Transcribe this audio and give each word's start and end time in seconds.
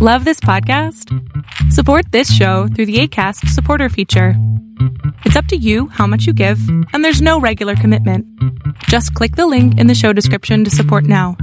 Love 0.00 0.24
this 0.24 0.38
podcast? 0.38 1.12
Support 1.72 2.12
this 2.12 2.32
show 2.32 2.68
through 2.68 2.86
the 2.86 3.00
ACAST 3.00 3.48
supporter 3.48 3.88
feature. 3.88 4.34
It's 5.24 5.34
up 5.34 5.46
to 5.46 5.56
you 5.56 5.88
how 5.88 6.06
much 6.06 6.24
you 6.24 6.32
give, 6.32 6.60
and 6.92 7.04
there's 7.04 7.20
no 7.20 7.40
regular 7.40 7.74
commitment. 7.74 8.24
Just 8.84 9.12
click 9.14 9.34
the 9.34 9.48
link 9.48 9.76
in 9.76 9.88
the 9.88 9.96
show 9.96 10.12
description 10.12 10.62
to 10.62 10.70
support 10.70 11.02
now. 11.02 11.36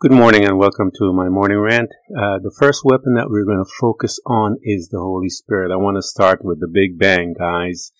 Good 0.00 0.10
morning 0.10 0.46
and 0.46 0.56
welcome 0.56 0.90
to 0.96 1.12
my 1.12 1.28
morning 1.28 1.58
rant. 1.58 1.90
Uh, 2.16 2.38
the 2.38 2.54
first 2.58 2.80
weapon 2.82 3.12
that 3.16 3.28
we're 3.28 3.44
going 3.44 3.62
to 3.62 3.70
focus 3.78 4.18
on 4.24 4.56
is 4.62 4.88
the 4.88 5.00
Holy 5.00 5.28
Spirit. 5.28 5.70
I 5.70 5.76
want 5.76 5.98
to 5.98 6.02
start 6.02 6.42
with 6.42 6.60
the 6.60 6.66
Big 6.66 6.98
Bang, 6.98 7.34
guys. 7.38 7.92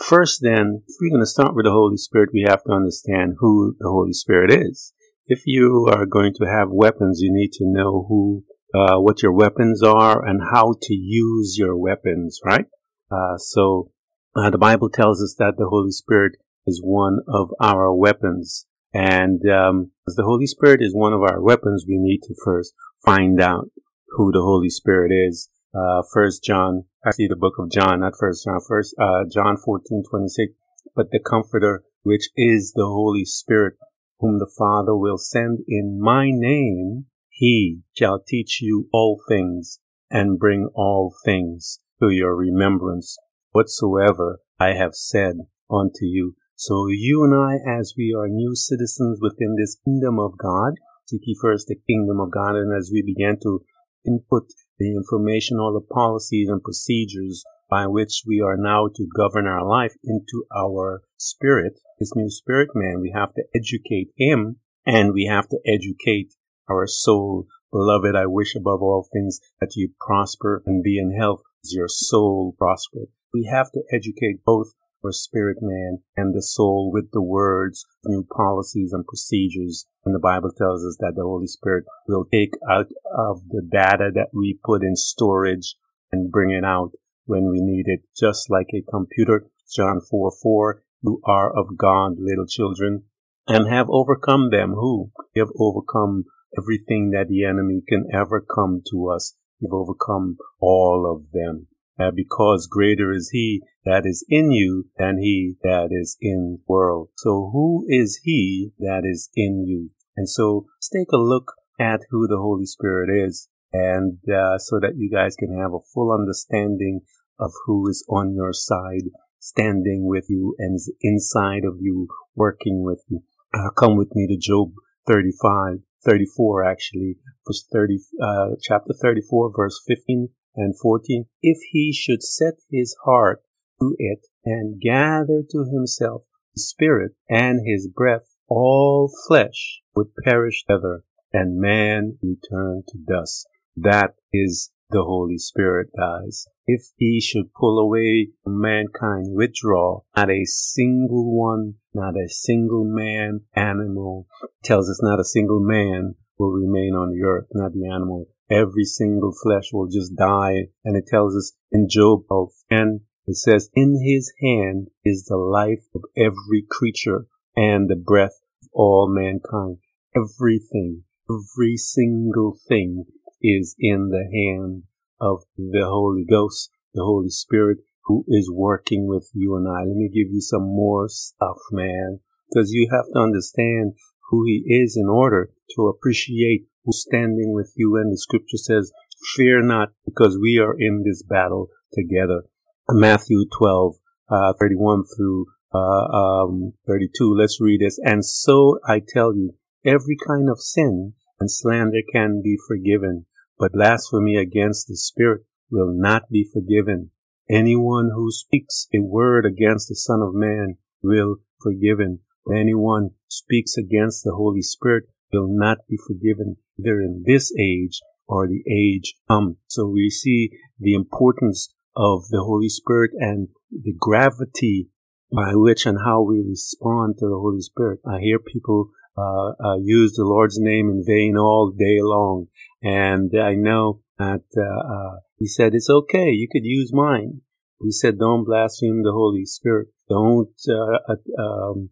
First, 0.00 0.40
then, 0.42 0.82
if 0.88 0.96
we're 1.00 1.10
going 1.10 1.22
to 1.22 1.26
start 1.26 1.54
with 1.54 1.66
the 1.66 1.70
Holy 1.70 1.98
Spirit, 1.98 2.30
we 2.34 2.44
have 2.48 2.64
to 2.64 2.72
understand 2.72 3.36
who 3.38 3.76
the 3.78 3.88
Holy 3.88 4.12
Spirit 4.12 4.50
is 4.50 4.92
if 5.30 5.42
you 5.46 5.88
are 5.92 6.06
going 6.06 6.34
to 6.34 6.44
have 6.44 6.70
weapons, 6.72 7.20
you 7.20 7.32
need 7.32 7.52
to 7.52 7.64
know 7.64 8.04
who, 8.08 8.42
uh, 8.74 8.96
what 8.96 9.22
your 9.22 9.32
weapons 9.32 9.80
are 9.80 10.26
and 10.26 10.40
how 10.52 10.74
to 10.82 10.92
use 10.92 11.54
your 11.56 11.76
weapons, 11.76 12.40
right? 12.44 12.66
Uh, 13.12 13.36
so, 13.38 13.92
uh, 14.34 14.50
the 14.50 14.58
Bible 14.58 14.90
tells 14.90 15.22
us 15.22 15.36
that 15.38 15.54
the 15.56 15.68
Holy 15.68 15.92
Spirit 15.92 16.32
is 16.66 16.82
one 16.82 17.20
of 17.28 17.50
our 17.60 17.94
weapons. 17.94 18.66
And, 18.92 19.40
um, 19.48 19.92
as 20.08 20.16
the 20.16 20.24
Holy 20.24 20.48
Spirit 20.48 20.82
is 20.82 20.96
one 20.96 21.12
of 21.12 21.20
our 21.20 21.40
weapons, 21.40 21.84
we 21.86 21.96
need 21.96 22.22
to 22.24 22.34
first 22.44 22.74
find 23.04 23.40
out 23.40 23.70
who 24.08 24.32
the 24.32 24.42
Holy 24.42 24.68
Spirit 24.68 25.12
is. 25.12 25.48
Uh, 25.72 26.02
first 26.12 26.42
John, 26.42 26.86
actually 27.06 27.28
the 27.28 27.36
book 27.36 27.54
of 27.60 27.70
John, 27.70 28.00
not 28.00 28.14
first 28.18 28.44
John, 28.44 28.58
first, 28.66 28.96
uh, 29.00 29.22
John 29.32 29.56
14, 29.64 30.02
26, 30.10 30.54
but 30.96 31.12
the 31.12 31.20
comforter, 31.20 31.84
which 32.02 32.30
is 32.36 32.72
the 32.74 32.86
Holy 32.86 33.24
Spirit, 33.24 33.74
whom 34.20 34.38
the 34.38 34.50
Father 34.58 34.94
will 34.96 35.18
send 35.18 35.60
in 35.66 35.98
my 36.00 36.30
name, 36.30 37.06
he 37.30 37.80
shall 37.96 38.20
teach 38.20 38.60
you 38.60 38.88
all 38.92 39.20
things 39.28 39.80
and 40.10 40.38
bring 40.38 40.68
all 40.74 41.14
things 41.24 41.80
to 42.00 42.10
your 42.10 42.36
remembrance 42.36 43.16
whatsoever 43.52 44.40
I 44.58 44.74
have 44.74 44.94
said 44.94 45.36
unto 45.70 46.04
you. 46.04 46.34
So 46.54 46.88
you 46.88 47.24
and 47.24 47.34
I, 47.34 47.56
as 47.80 47.94
we 47.96 48.14
are 48.16 48.28
new 48.28 48.54
citizens 48.54 49.18
within 49.22 49.56
this 49.56 49.78
kingdom 49.84 50.18
of 50.18 50.36
God, 50.36 50.74
seek 51.06 51.22
ye 51.24 51.36
first 51.40 51.68
the 51.68 51.80
kingdom 51.88 52.20
of 52.20 52.30
God, 52.30 52.56
and 52.56 52.76
as 52.76 52.90
we 52.92 53.02
begin 53.02 53.38
to 53.42 53.64
input 54.06 54.44
the 54.78 54.94
information, 54.94 55.58
all 55.58 55.72
the 55.72 55.94
policies 55.94 56.48
and 56.48 56.62
procedures 56.62 57.42
by 57.70 57.86
which 57.86 58.24
we 58.26 58.40
are 58.40 58.56
now 58.56 58.88
to 58.88 59.08
govern 59.16 59.46
our 59.46 59.64
life 59.64 59.94
into 60.02 60.44
our 60.54 61.02
spirit, 61.16 61.78
this 62.00 62.12
new 62.16 62.28
spirit 62.28 62.70
man. 62.74 63.00
We 63.00 63.12
have 63.14 63.32
to 63.34 63.44
educate 63.54 64.10
him 64.16 64.56
and 64.84 65.14
we 65.14 65.26
have 65.26 65.48
to 65.50 65.58
educate 65.64 66.34
our 66.68 66.88
soul. 66.88 67.46
Beloved, 67.72 68.16
I 68.16 68.26
wish 68.26 68.56
above 68.56 68.82
all 68.82 69.06
things 69.12 69.38
that 69.60 69.76
you 69.76 69.90
prosper 70.04 70.62
and 70.66 70.82
be 70.82 70.98
in 70.98 71.16
health 71.16 71.42
as 71.64 71.72
your 71.72 71.88
soul 71.88 72.56
prosper. 72.58 73.06
We 73.32 73.48
have 73.50 73.70
to 73.72 73.82
educate 73.92 74.44
both 74.44 74.72
our 75.04 75.12
spirit 75.12 75.58
man 75.62 75.98
and 76.16 76.34
the 76.34 76.42
soul 76.42 76.90
with 76.92 77.12
the 77.12 77.22
words, 77.22 77.86
new 78.04 78.26
policies 78.36 78.92
and 78.92 79.06
procedures. 79.06 79.86
And 80.04 80.14
the 80.14 80.18
Bible 80.18 80.50
tells 80.58 80.84
us 80.84 80.96
that 80.98 81.12
the 81.14 81.22
Holy 81.22 81.46
Spirit 81.46 81.84
will 82.08 82.24
take 82.24 82.52
out 82.68 82.88
of 83.16 83.42
the 83.48 83.62
data 83.62 84.10
that 84.14 84.28
we 84.34 84.58
put 84.64 84.82
in 84.82 84.96
storage 84.96 85.76
and 86.10 86.32
bring 86.32 86.50
it 86.50 86.64
out 86.64 86.90
when 87.30 87.48
we 87.48 87.60
need 87.60 87.84
it, 87.86 88.00
just 88.18 88.50
like 88.50 88.66
a 88.74 88.82
computer. 88.90 89.46
John 89.72 90.00
4 90.00 90.32
4, 90.42 90.82
you 91.04 91.20
are 91.24 91.56
of 91.56 91.78
God, 91.78 92.14
little 92.18 92.46
children, 92.46 93.04
and 93.46 93.68
have 93.68 93.86
overcome 93.88 94.50
them. 94.50 94.72
Who? 94.72 95.12
You 95.34 95.42
have 95.42 95.52
overcome 95.56 96.24
everything 96.58 97.12
that 97.12 97.28
the 97.28 97.44
enemy 97.44 97.82
can 97.88 98.06
ever 98.12 98.40
come 98.40 98.82
to 98.90 99.10
us. 99.10 99.36
You've 99.60 99.72
overcome 99.72 100.38
all 100.60 101.06
of 101.08 101.30
them. 101.32 101.68
Uh, 101.98 102.10
because 102.10 102.66
greater 102.66 103.12
is 103.12 103.28
he 103.30 103.62
that 103.84 104.02
is 104.06 104.24
in 104.28 104.50
you 104.50 104.86
than 104.96 105.18
he 105.18 105.56
that 105.62 105.88
is 105.90 106.16
in 106.20 106.58
the 106.58 106.62
world. 106.66 107.10
So 107.18 107.50
who 107.52 107.84
is 107.88 108.20
he 108.24 108.72
that 108.78 109.02
is 109.04 109.28
in 109.36 109.66
you? 109.66 109.90
And 110.16 110.28
so 110.28 110.66
let's 110.78 110.88
take 110.88 111.12
a 111.12 111.18
look 111.18 111.52
at 111.78 112.00
who 112.10 112.26
the 112.26 112.38
Holy 112.38 112.66
Spirit 112.66 113.10
is 113.10 113.48
and 113.72 114.18
uh, 114.28 114.58
so 114.58 114.80
that 114.80 114.96
you 114.96 115.10
guys 115.10 115.36
can 115.36 115.56
have 115.56 115.72
a 115.72 115.84
full 115.94 116.12
understanding 116.12 117.02
of 117.40 117.52
who 117.64 117.88
is 117.88 118.04
on 118.08 118.34
your 118.34 118.52
side, 118.52 119.10
standing 119.38 120.06
with 120.06 120.26
you 120.28 120.54
and 120.58 120.76
is 120.76 120.92
inside 121.00 121.64
of 121.64 121.78
you, 121.80 122.06
working 122.36 122.84
with 122.84 123.02
you. 123.08 123.22
Uh, 123.52 123.70
come 123.70 123.96
with 123.96 124.14
me 124.14 124.26
to 124.26 124.36
Job 124.36 124.72
35, 125.06 125.78
34 126.04 126.64
actually, 126.64 127.16
verse 127.46 127.66
30, 127.72 127.98
uh, 128.22 128.48
chapter 128.62 128.92
34, 129.00 129.52
verse 129.56 129.80
15 129.88 130.28
and 130.56 130.74
14. 130.78 131.24
If 131.42 131.58
he 131.72 131.92
should 131.92 132.22
set 132.22 132.54
his 132.70 132.96
heart 133.04 133.42
to 133.80 133.96
it 133.98 134.26
and 134.44 134.80
gather 134.80 135.42
to 135.50 135.64
himself 135.64 136.22
spirit 136.56 137.12
and 137.28 137.66
his 137.66 137.88
breath, 137.88 138.34
all 138.48 139.10
flesh 139.26 139.80
would 139.94 140.08
perish 140.24 140.64
together 140.64 141.04
and 141.32 141.60
man 141.60 142.18
return 142.22 142.82
to 142.88 142.98
dust. 142.98 143.46
That 143.76 144.14
is 144.32 144.70
the 144.90 145.02
Holy 145.02 145.38
Spirit, 145.38 145.88
guys. 145.96 146.46
If 146.66 146.82
he 146.96 147.20
should 147.20 147.54
pull 147.54 147.78
away 147.78 148.30
mankind, 148.46 149.34
withdraw, 149.34 150.00
not 150.16 150.30
a 150.30 150.44
single 150.44 151.36
one, 151.36 151.74
not 151.94 152.14
a 152.16 152.28
single 152.28 152.84
man, 152.84 153.40
animal, 153.54 154.26
tells 154.62 154.88
us 154.90 155.00
not 155.02 155.20
a 155.20 155.24
single 155.24 155.60
man 155.60 156.14
will 156.38 156.52
remain 156.52 156.94
on 156.94 157.10
the 157.10 157.22
earth, 157.22 157.46
not 157.52 157.72
the 157.72 157.88
animal. 157.88 158.26
Every 158.50 158.84
single 158.84 159.32
flesh 159.32 159.72
will 159.72 159.86
just 159.86 160.16
die. 160.16 160.68
And 160.84 160.96
it 160.96 161.06
tells 161.06 161.36
us 161.36 161.52
in 161.70 161.88
Job 161.88 162.24
10, 162.70 163.00
it 163.26 163.36
says, 163.36 163.70
in 163.74 164.00
his 164.02 164.32
hand 164.40 164.88
is 165.04 165.24
the 165.24 165.36
life 165.36 165.84
of 165.94 166.02
every 166.16 166.66
creature 166.68 167.26
and 167.54 167.88
the 167.88 167.96
breath 167.96 168.40
of 168.62 168.68
all 168.72 169.08
mankind. 169.08 169.78
Everything, 170.16 171.04
every 171.30 171.76
single 171.76 172.58
thing 172.66 173.04
is 173.42 173.74
in 173.78 174.10
the 174.10 174.24
hand 174.32 174.84
of 175.20 175.42
the 175.56 175.84
Holy 175.84 176.24
Ghost, 176.24 176.70
the 176.94 177.04
Holy 177.04 177.30
Spirit, 177.30 177.78
who 178.04 178.24
is 178.28 178.50
working 178.50 179.06
with 179.06 179.30
you 179.34 179.56
and 179.56 179.68
I. 179.68 179.84
Let 179.84 179.96
me 179.96 180.08
give 180.08 180.32
you 180.32 180.40
some 180.40 180.64
more 180.64 181.08
stuff, 181.08 181.58
man, 181.70 182.20
because 182.48 182.72
you 182.72 182.88
have 182.90 183.06
to 183.12 183.18
understand 183.20 183.94
who 184.30 184.44
He 184.44 184.64
is 184.66 184.96
in 184.96 185.08
order 185.08 185.50
to 185.76 185.88
appreciate 185.88 186.66
who's 186.84 187.02
standing 187.06 187.52
with 187.52 187.72
you. 187.76 187.96
And 187.96 188.12
the 188.12 188.18
scripture 188.18 188.56
says, 188.56 188.92
fear 189.34 189.62
not, 189.62 189.90
because 190.04 190.38
we 190.40 190.58
are 190.58 190.74
in 190.78 191.02
this 191.04 191.22
battle 191.22 191.68
together. 191.92 192.42
Matthew 192.88 193.44
12, 193.56 193.94
uh, 194.30 194.52
31 194.58 195.04
through 195.16 195.46
uh, 195.72 195.78
um, 195.78 196.72
32. 196.86 197.34
Let's 197.34 197.60
read 197.60 197.80
this. 197.80 197.98
And 198.02 198.24
so 198.24 198.78
I 198.86 199.00
tell 199.06 199.34
you, 199.34 199.54
every 199.84 200.16
kind 200.26 200.48
of 200.50 200.60
sin 200.60 201.14
and 201.38 201.50
slander 201.50 202.02
can 202.12 202.42
be 202.42 202.56
forgiven 202.66 203.26
but 203.60 203.72
blasphemy 203.72 204.36
against 204.36 204.88
the 204.88 204.96
Spirit 204.96 205.42
will 205.70 205.92
not 205.94 206.22
be 206.30 206.48
forgiven. 206.50 207.10
Anyone 207.48 208.10
who 208.14 208.32
speaks 208.32 208.88
a 208.94 209.00
word 209.00 209.44
against 209.44 209.88
the 209.88 209.94
Son 209.94 210.22
of 210.22 210.32
Man 210.32 210.78
will 211.02 211.36
forgiven. 211.62 212.20
But 212.46 212.56
anyone 212.56 213.10
speaks 213.28 213.76
against 213.76 214.24
the 214.24 214.34
Holy 214.34 214.62
Spirit 214.62 215.04
will 215.30 215.48
not 215.48 215.78
be 215.88 215.98
forgiven, 216.06 216.56
either 216.78 217.00
in 217.00 217.22
this 217.26 217.52
age 217.60 218.00
or 218.26 218.48
the 218.48 218.62
age 218.66 219.14
come. 219.28 219.58
So 219.66 219.86
we 219.86 220.08
see 220.08 220.50
the 220.78 220.94
importance 220.94 221.74
of 221.94 222.28
the 222.30 222.42
Holy 222.42 222.70
Spirit 222.70 223.10
and 223.18 223.48
the 223.70 223.94
gravity 223.98 224.88
by 225.30 225.54
which 225.54 225.84
and 225.84 225.98
how 226.04 226.22
we 226.22 226.40
respond 226.40 227.16
to 227.18 227.26
the 227.26 227.38
Holy 227.38 227.60
Spirit. 227.60 228.00
I 228.08 228.20
hear 228.20 228.38
people 228.38 228.90
uh, 229.16 229.50
uh, 229.62 229.76
use 229.82 230.14
the 230.14 230.24
Lord's 230.24 230.58
name 230.58 230.88
in 230.88 231.04
vain 231.06 231.36
all 231.36 231.72
day 231.76 231.98
long. 232.00 232.46
And 232.82 233.30
I 233.38 233.54
know 233.54 234.00
that 234.18 234.44
uh, 234.56 234.62
uh, 234.62 235.20
he 235.36 235.46
said, 235.46 235.74
it's 235.74 235.90
okay, 235.90 236.30
you 236.30 236.48
could 236.50 236.64
use 236.64 236.92
mine. 236.92 237.42
He 237.82 237.92
said, 237.92 238.18
don't 238.18 238.44
blaspheme 238.44 239.02
the 239.02 239.12
Holy 239.12 239.46
Spirit. 239.46 239.88
Don't 240.08 240.52
uh, 240.68 241.14
um, 241.42 241.90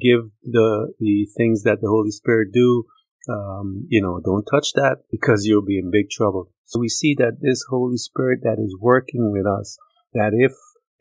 give 0.00 0.30
the, 0.42 0.92
the 0.98 1.28
things 1.36 1.62
that 1.62 1.80
the 1.80 1.88
Holy 1.88 2.10
Spirit 2.10 2.48
do. 2.52 2.84
Um, 3.30 3.86
you 3.88 4.00
know, 4.00 4.20
don't 4.24 4.44
touch 4.44 4.72
that 4.74 5.02
because 5.10 5.44
you'll 5.44 5.64
be 5.64 5.78
in 5.78 5.90
big 5.90 6.10
trouble. 6.10 6.50
So 6.64 6.80
we 6.80 6.88
see 6.88 7.14
that 7.18 7.38
this 7.40 7.64
Holy 7.68 7.98
Spirit 7.98 8.40
that 8.42 8.56
is 8.58 8.76
working 8.80 9.30
with 9.32 9.46
us, 9.46 9.76
that 10.14 10.32
if 10.32 10.52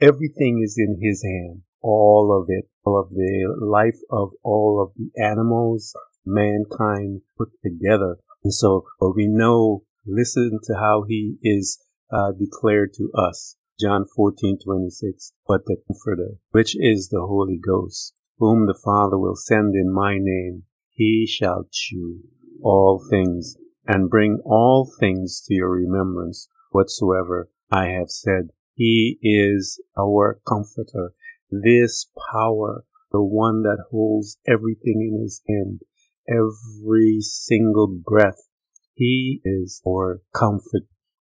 everything 0.01 0.61
is 0.63 0.75
in 0.77 0.99
His 1.01 1.23
hand, 1.23 1.61
all 1.87 2.37
of 2.37 2.47
it, 2.49 2.65
all 2.83 2.99
of 2.99 3.09
the 3.11 3.55
life 3.59 3.99
of 4.11 4.31
all 4.43 4.81
of 4.83 4.91
the 4.97 5.09
animals, 5.23 5.93
mankind 6.25 7.21
put 7.37 7.49
together. 7.63 8.17
And 8.43 8.53
so, 8.53 8.85
we 8.99 9.27
know, 9.27 9.83
listen 10.05 10.59
to 10.65 10.75
how 10.75 11.05
he 11.07 11.37
is 11.41 11.81
uh, 12.11 12.33
declared 12.33 12.93
to 12.97 13.09
us. 13.17 13.55
John 13.79 14.05
14, 14.15 14.59
26. 14.63 15.33
But 15.47 15.65
the 15.65 15.77
Comforter, 15.87 16.37
which 16.51 16.75
is 16.77 17.09
the 17.09 17.21
Holy 17.21 17.59
Ghost, 17.59 18.13
whom 18.37 18.65
the 18.65 18.79
Father 18.83 19.17
will 19.17 19.35
send 19.35 19.75
in 19.75 19.93
my 19.93 20.17
name, 20.19 20.63
he 20.91 21.27
shall 21.27 21.67
chew 21.71 22.21
all 22.61 23.03
things 23.09 23.55
and 23.87 24.09
bring 24.09 24.41
all 24.43 24.91
things 24.99 25.41
to 25.47 25.53
your 25.53 25.69
remembrance 25.69 26.49
whatsoever 26.71 27.49
I 27.71 27.87
have 27.87 28.09
said. 28.09 28.49
He 28.73 29.17
is 29.21 29.81
our 29.97 30.39
comforter. 30.47 31.13
This 31.49 32.07
power, 32.31 32.83
the 33.11 33.23
one 33.23 33.63
that 33.63 33.85
holds 33.89 34.37
everything 34.45 35.01
in 35.01 35.21
his 35.21 35.41
hand, 35.47 35.81
every 36.27 37.19
single 37.21 37.87
breath, 37.87 38.49
he 38.93 39.41
is 39.45 39.81
our 39.87 40.21
comfort. 40.33 40.83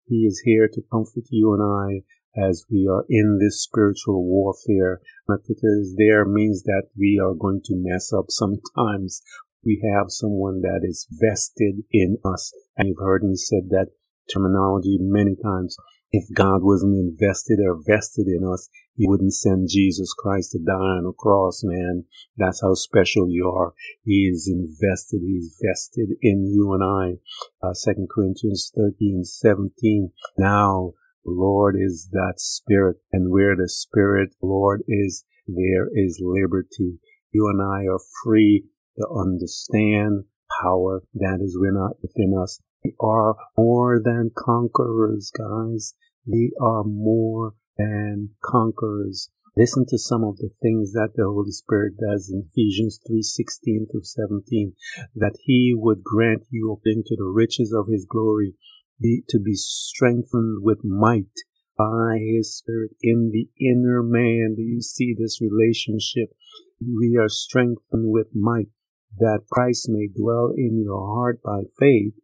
He 0.06 0.26
is 0.26 0.42
here 0.44 0.68
to 0.72 0.82
comfort 0.90 1.24
you 1.30 1.52
and 1.52 1.62
I 1.62 2.04
as 2.36 2.64
we 2.70 2.88
are 2.90 3.04
in 3.08 3.38
this 3.40 3.62
spiritual 3.62 4.24
warfare. 4.24 5.00
Not 5.28 5.40
is 5.48 5.94
there 5.96 6.24
means 6.24 6.62
that 6.64 6.88
we 6.96 7.20
are 7.22 7.34
going 7.34 7.60
to 7.66 7.76
mess 7.76 8.12
up 8.12 8.26
sometimes. 8.30 9.22
We 9.64 9.82
have 9.94 10.06
someone 10.08 10.62
that 10.62 10.80
is 10.82 11.06
vested 11.10 11.84
in 11.92 12.18
us. 12.24 12.52
And 12.76 12.88
you've 12.88 12.98
heard 12.98 13.22
me 13.22 13.36
said 13.36 13.68
that 13.70 13.88
terminology 14.32 14.98
many 15.00 15.36
times. 15.36 15.76
If 16.10 16.32
God 16.32 16.62
wasn't 16.62 16.96
invested 16.96 17.58
or 17.60 17.78
vested 17.86 18.28
in 18.28 18.42
us, 18.42 18.70
He 18.96 19.06
wouldn't 19.06 19.34
send 19.34 19.68
Jesus 19.70 20.14
Christ 20.14 20.52
to 20.52 20.58
die 20.58 20.72
on 20.72 21.04
a 21.06 21.12
cross, 21.12 21.62
man. 21.62 22.04
That's 22.36 22.62
how 22.62 22.74
special 22.74 23.28
you 23.28 23.50
are. 23.50 23.74
He 24.04 24.26
is 24.32 24.48
invested. 24.50 25.20
He's 25.20 25.54
vested 25.62 26.16
in 26.22 26.46
you 26.46 26.72
and 26.72 26.82
I. 26.82 27.66
Uh, 27.66 27.74
2 27.84 28.06
Corinthians 28.14 28.72
13, 28.74 29.22
17. 29.24 30.12
Now, 30.38 30.94
Lord 31.26 31.76
is 31.78 32.08
that 32.12 32.34
spirit 32.38 32.96
and 33.12 33.30
where 33.30 33.54
the 33.54 33.68
spirit, 33.68 34.30
Lord 34.40 34.82
is, 34.88 35.24
there 35.46 35.88
is 35.92 36.22
liberty. 36.22 37.00
You 37.32 37.48
and 37.48 37.60
I 37.60 37.86
are 37.86 38.00
free 38.24 38.64
to 38.96 39.06
understand 39.08 40.24
power 40.62 41.02
that 41.14 41.40
is 41.42 41.58
within 41.58 42.34
us. 42.40 42.60
We 42.84 42.94
are 43.00 43.36
more 43.56 44.00
than 44.00 44.30
conquerors, 44.36 45.32
guys. 45.36 45.94
We 46.24 46.52
are 46.60 46.84
more 46.84 47.54
than 47.76 48.36
conquerors. 48.40 49.30
Listen 49.56 49.84
to 49.88 49.98
some 49.98 50.22
of 50.22 50.36
the 50.36 50.50
things 50.62 50.92
that 50.92 51.14
the 51.16 51.24
Holy 51.24 51.50
Spirit 51.50 51.94
does 51.96 52.30
in 52.30 52.44
Ephesians 52.48 53.00
3:16 53.10 53.86
through 53.90 54.04
17, 54.04 54.76
that 55.16 55.36
He 55.40 55.74
would 55.74 56.04
grant 56.04 56.46
you 56.50 56.70
according 56.70 57.02
to 57.06 57.16
the 57.16 57.24
riches 57.24 57.72
of 57.72 57.88
His 57.88 58.04
glory 58.04 58.54
be, 59.00 59.24
to 59.28 59.40
be 59.40 59.54
strengthened 59.54 60.62
with 60.62 60.84
might 60.84 61.34
by 61.76 62.18
His 62.20 62.56
Spirit 62.56 62.92
in 63.02 63.32
the 63.32 63.48
inner 63.58 64.04
man. 64.04 64.54
Do 64.54 64.62
you 64.62 64.82
see 64.82 65.14
this 65.14 65.40
relationship? 65.40 66.32
We 66.80 67.16
are 67.16 67.28
strengthened 67.28 68.12
with 68.12 68.36
might 68.36 68.68
that 69.18 69.46
Christ 69.50 69.88
may 69.88 70.06
dwell 70.06 70.52
in 70.56 70.80
your 70.80 71.04
heart 71.14 71.42
by 71.42 71.62
faith, 71.78 72.14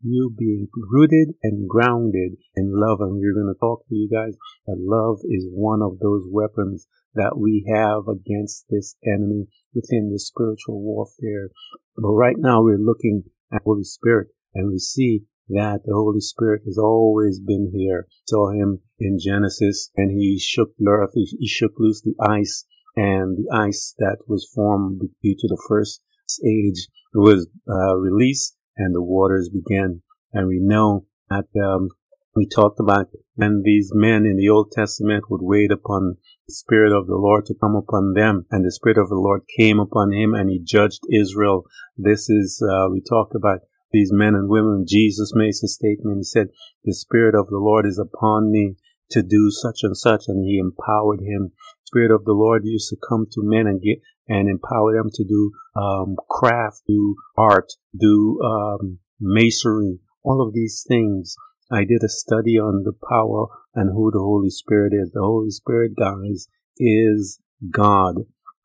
you 0.00 0.34
being 0.36 0.68
rooted 0.74 1.34
and 1.42 1.68
grounded 1.68 2.36
in 2.56 2.72
love. 2.74 3.00
And 3.00 3.18
we're 3.18 3.34
going 3.34 3.52
to 3.52 3.58
talk 3.58 3.86
to 3.88 3.94
you 3.94 4.08
guys 4.08 4.34
that 4.66 4.76
love 4.78 5.18
is 5.24 5.46
one 5.52 5.82
of 5.82 5.98
those 5.98 6.26
weapons 6.30 6.86
that 7.14 7.36
we 7.36 7.64
have 7.72 8.08
against 8.08 8.66
this 8.70 8.96
enemy 9.06 9.46
within 9.74 10.10
the 10.12 10.18
spiritual 10.18 10.80
warfare. 10.80 11.50
But 11.96 12.12
right 12.12 12.36
now 12.38 12.62
we're 12.62 12.78
looking 12.78 13.24
at 13.52 13.60
the 13.60 13.64
Holy 13.64 13.84
Spirit 13.84 14.28
and 14.54 14.70
we 14.70 14.78
see 14.78 15.24
that 15.48 15.80
the 15.84 15.94
Holy 15.94 16.20
Spirit 16.20 16.62
has 16.66 16.78
always 16.78 17.40
been 17.40 17.72
here. 17.74 18.06
Saw 18.26 18.50
him 18.50 18.80
in 18.98 19.18
Genesis 19.20 19.90
and 19.96 20.10
he 20.10 20.38
shook 20.38 20.70
the 20.78 20.88
earth, 20.88 21.10
he, 21.14 21.26
he 21.38 21.48
shook 21.48 21.72
loose 21.78 22.00
the 22.00 22.14
ice 22.20 22.64
and 22.96 23.36
the 23.38 23.50
ice 23.54 23.94
that 23.98 24.18
was 24.28 24.50
formed 24.54 25.00
due 25.22 25.34
to 25.38 25.48
the 25.48 25.62
first 25.68 26.02
age 26.44 26.88
was 27.14 27.46
uh, 27.68 27.96
released 27.96 28.56
and 28.76 28.94
the 28.94 29.02
waters 29.02 29.48
began. 29.48 30.02
And 30.32 30.48
we 30.48 30.58
know 30.60 31.06
that 31.28 31.46
um, 31.62 31.90
we 32.34 32.46
talked 32.46 32.80
about 32.80 33.08
when 33.34 33.62
these 33.64 33.90
men 33.94 34.24
in 34.24 34.36
the 34.36 34.48
Old 34.48 34.72
Testament 34.72 35.24
would 35.30 35.42
wait 35.42 35.70
upon 35.70 36.16
the 36.46 36.54
Spirit 36.54 36.92
of 36.92 37.06
the 37.06 37.16
Lord 37.16 37.46
to 37.46 37.54
come 37.54 37.76
upon 37.76 38.14
them, 38.14 38.46
and 38.50 38.64
the 38.64 38.72
Spirit 38.72 38.98
of 38.98 39.08
the 39.08 39.16
Lord 39.16 39.42
came 39.56 39.78
upon 39.78 40.12
him, 40.12 40.34
and 40.34 40.48
he 40.48 40.58
judged 40.58 41.00
Israel. 41.10 41.64
This 41.96 42.30
is 42.30 42.62
uh, 42.62 42.88
we 42.90 43.02
talked 43.02 43.34
about 43.34 43.60
these 43.92 44.10
men 44.12 44.34
and 44.34 44.48
women. 44.48 44.86
Jesus 44.88 45.32
makes 45.34 45.62
a 45.62 45.68
statement. 45.68 46.18
He 46.18 46.24
said, 46.24 46.48
The 46.84 46.94
Spirit 46.94 47.34
of 47.34 47.48
the 47.48 47.58
Lord 47.58 47.86
is 47.86 47.98
upon 47.98 48.50
me 48.50 48.76
to 49.10 49.22
do 49.22 49.50
such 49.50 49.80
and 49.82 49.96
such, 49.96 50.24
and 50.26 50.44
he 50.44 50.58
empowered 50.58 51.20
him. 51.20 51.52
Spirit 51.92 52.10
of 52.10 52.24
the 52.24 52.32
Lord 52.32 52.62
used 52.64 52.88
to 52.88 52.96
come 53.06 53.26
to 53.32 53.42
men 53.42 53.66
and 53.66 53.82
get 53.82 54.00
and 54.26 54.48
empower 54.48 54.94
them 54.94 55.10
to 55.12 55.24
do 55.24 55.52
um, 55.76 56.16
craft, 56.30 56.80
do 56.88 57.16
art, 57.36 57.70
do 57.98 58.40
um, 58.42 58.98
masonry, 59.20 59.98
all 60.24 60.40
of 60.40 60.54
these 60.54 60.84
things. 60.88 61.36
I 61.70 61.80
did 61.80 62.02
a 62.02 62.08
study 62.08 62.58
on 62.58 62.84
the 62.84 62.94
power 62.94 63.46
and 63.74 63.90
who 63.90 64.10
the 64.10 64.20
Holy 64.20 64.48
Spirit 64.48 64.94
is. 64.94 65.10
The 65.12 65.20
Holy 65.20 65.50
Spirit, 65.50 65.92
guys, 65.98 66.48
is 66.78 67.38
God. 67.70 68.14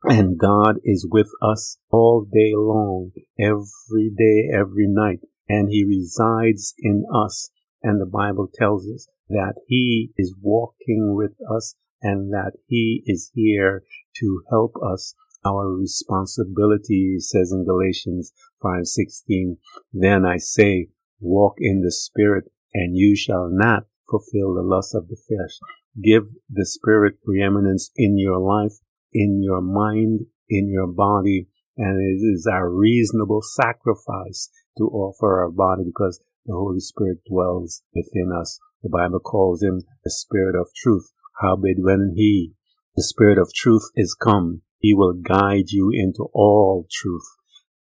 And 0.04 0.38
God 0.38 0.76
is 0.84 1.06
with 1.10 1.28
us 1.42 1.76
all 1.90 2.26
day 2.32 2.52
long, 2.54 3.10
every 3.38 4.10
day, 4.16 4.48
every 4.54 4.86
night. 4.88 5.20
And 5.50 5.68
He 5.68 5.84
resides 5.84 6.72
in 6.78 7.04
us. 7.14 7.50
And 7.82 8.00
the 8.00 8.06
Bible 8.06 8.48
tells 8.54 8.86
us 8.88 9.06
that 9.28 9.54
He 9.66 10.12
is 10.16 10.34
walking 10.40 11.14
with 11.14 11.34
us 11.54 11.74
and 12.02 12.32
that 12.32 12.52
He 12.66 13.02
is 13.06 13.30
here 13.34 13.84
to 14.20 14.42
help 14.50 14.74
us. 14.82 15.14
Our 15.44 15.72
responsibility, 15.72 17.16
says 17.20 17.52
in 17.52 17.64
Galatians 17.64 18.32
5:16, 18.62 19.58
then 19.92 20.26
I 20.26 20.36
say, 20.36 20.90
walk 21.20 21.56
in 21.58 21.82
the 21.82 21.92
Spirit, 21.92 22.50
and 22.74 22.96
you 22.96 23.16
shall 23.16 23.48
not 23.48 23.86
fulfill 24.10 24.54
the 24.54 24.62
lust 24.62 24.94
of 24.94 25.08
the 25.08 25.16
flesh. 25.16 25.58
Give 26.02 26.24
the 26.50 26.66
Spirit 26.66 27.22
preeminence 27.22 27.90
in 27.96 28.18
your 28.18 28.38
life 28.38 28.78
in 29.12 29.42
your 29.42 29.60
mind, 29.60 30.20
in 30.48 30.68
your 30.68 30.86
body, 30.86 31.48
and 31.76 32.00
it 32.00 32.24
is 32.24 32.46
our 32.50 32.70
reasonable 32.70 33.40
sacrifice 33.42 34.50
to 34.76 34.84
offer 34.84 35.40
our 35.40 35.50
body 35.50 35.82
because 35.84 36.20
the 36.46 36.54
Holy 36.54 36.80
Spirit 36.80 37.18
dwells 37.28 37.82
within 37.94 38.32
us. 38.32 38.58
The 38.82 38.88
Bible 38.88 39.20
calls 39.20 39.62
him 39.62 39.82
the 40.04 40.10
Spirit 40.10 40.54
of 40.58 40.68
truth. 40.74 41.12
Howbeit 41.40 41.76
when 41.78 42.14
he, 42.16 42.52
the 42.96 43.02
Spirit 43.02 43.38
of 43.38 43.52
truth 43.54 43.90
is 43.94 44.14
come, 44.14 44.62
he 44.80 44.92
will 44.92 45.12
guide 45.12 45.70
you 45.70 45.90
into 45.92 46.28
all 46.32 46.86
truth. 46.90 47.26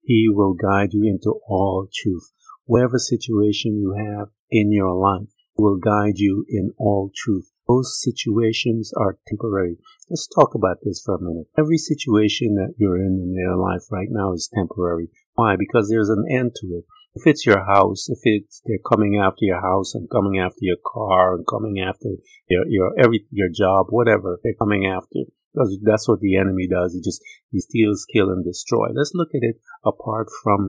He 0.04 0.28
will 0.30 0.54
guide 0.54 0.90
you 0.92 1.04
into 1.04 1.40
all 1.48 1.88
truth. 1.94 2.32
Whatever 2.66 2.98
situation 2.98 3.78
you 3.78 3.94
have 3.98 4.30
in 4.52 4.72
your 4.72 4.94
life 4.94 5.30
he 5.56 5.64
will 5.64 5.78
guide 5.78 6.18
you 6.18 6.46
in 6.50 6.74
all 6.78 7.12
truth. 7.16 7.50
Those 7.68 8.02
situations 8.04 8.92
are 8.98 9.18
temporary. 9.28 9.78
Let's 10.10 10.28
talk 10.28 10.54
about 10.54 10.80
this 10.84 11.02
for 11.04 11.16
a 11.16 11.22
minute. 11.22 11.48
Every 11.58 11.78
situation 11.78 12.56
that 12.56 12.74
you're 12.78 12.98
in 12.98 13.20
in 13.24 13.34
your 13.34 13.56
life 13.56 13.84
right 13.90 14.10
now 14.12 14.34
is 14.34 14.50
temporary. 14.54 15.08
Why? 15.34 15.56
Because 15.56 15.90
there's 15.90 16.10
an 16.10 16.26
end 16.30 16.52
to 16.62 16.68
it. 16.76 16.86
If 17.16 17.26
it's 17.26 17.46
your 17.46 17.64
house, 17.64 18.10
if 18.10 18.20
it's 18.24 18.62
they're 18.66 18.78
coming 18.86 19.18
after 19.18 19.46
your 19.46 19.62
house 19.62 19.96
and 19.96 20.10
coming 20.10 20.38
after 20.38 20.60
your 20.60 20.76
car 20.86 21.36
and 21.36 21.48
coming 21.48 21.80
after 21.80 22.10
your 22.50 22.68
your 22.68 22.92
every 23.00 23.26
your 23.32 23.48
job, 23.50 23.88
whatever 23.90 24.38
they're 24.44 24.60
coming 24.60 24.86
after, 24.86 25.24
because 25.54 25.80
that's 25.82 26.10
what 26.10 26.20
the 26.20 26.36
enemy 26.36 26.68
does. 26.68 26.94
He 26.94 27.00
just 27.00 27.22
he 27.52 27.62
steals, 27.62 28.06
kill, 28.14 28.30
and 28.30 28.44
destroy. 28.44 28.88
Let's 28.94 29.12
look 29.14 29.30
at 29.34 29.44
it 29.44 29.62
apart 29.86 30.28
from 30.44 30.68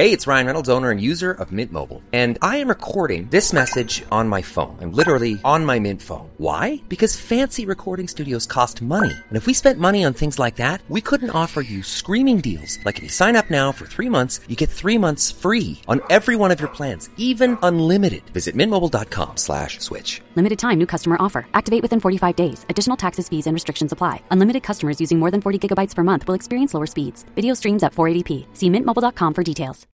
Hey, 0.00 0.12
it's 0.12 0.26
Ryan 0.26 0.46
Reynolds, 0.46 0.70
owner 0.70 0.90
and 0.90 0.98
user 0.98 1.32
of 1.32 1.52
Mint 1.52 1.72
Mobile. 1.72 2.00
And 2.10 2.38
I 2.40 2.56
am 2.56 2.68
recording 2.68 3.28
this 3.28 3.52
message 3.52 4.02
on 4.10 4.30
my 4.30 4.40
phone. 4.40 4.78
I'm 4.80 4.92
literally 4.92 5.38
on 5.44 5.62
my 5.62 5.78
Mint 5.78 6.00
phone. 6.00 6.30
Why? 6.38 6.80
Because 6.88 7.20
fancy 7.20 7.66
recording 7.66 8.08
studios 8.08 8.46
cost 8.46 8.80
money. 8.80 9.12
And 9.12 9.36
if 9.36 9.44
we 9.44 9.52
spent 9.52 9.78
money 9.78 10.02
on 10.02 10.14
things 10.14 10.38
like 10.38 10.56
that, 10.56 10.80
we 10.88 11.02
couldn't 11.02 11.36
offer 11.42 11.60
you 11.60 11.82
screaming 11.82 12.40
deals. 12.40 12.78
Like 12.82 12.96
if 12.96 13.02
you 13.02 13.10
sign 13.10 13.36
up 13.36 13.50
now 13.50 13.72
for 13.72 13.84
three 13.84 14.08
months, 14.08 14.40
you 14.48 14.56
get 14.56 14.70
three 14.70 14.96
months 14.96 15.30
free 15.30 15.82
on 15.86 16.00
every 16.08 16.34
one 16.34 16.50
of 16.50 16.60
your 16.60 16.70
plans, 16.70 17.10
even 17.18 17.58
unlimited. 17.62 18.22
Visit 18.30 18.54
mintmobile.com 18.54 19.36
slash 19.36 19.80
switch. 19.80 20.22
Limited 20.34 20.58
time 20.58 20.78
new 20.78 20.86
customer 20.86 21.18
offer. 21.20 21.46
Activate 21.52 21.82
within 21.82 22.00
45 22.00 22.36
days. 22.36 22.64
Additional 22.70 22.96
taxes, 22.96 23.28
fees, 23.28 23.46
and 23.46 23.52
restrictions 23.52 23.92
apply. 23.92 24.22
Unlimited 24.30 24.62
customers 24.62 24.98
using 24.98 25.18
more 25.18 25.30
than 25.30 25.42
40 25.42 25.68
gigabytes 25.68 25.94
per 25.94 26.02
month 26.02 26.26
will 26.26 26.40
experience 26.40 26.72
lower 26.72 26.86
speeds. 26.86 27.26
Video 27.34 27.52
streams 27.52 27.82
at 27.82 27.92
480p. 27.92 28.46
See 28.54 28.70
mintmobile.com 28.70 29.34
for 29.34 29.42
details. 29.42 29.89